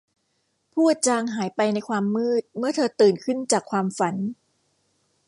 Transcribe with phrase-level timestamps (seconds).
[0.73, 4.15] ภูติจางหายไปในความมืดเมื่อเธอตื่นขึ้นจากความฝัน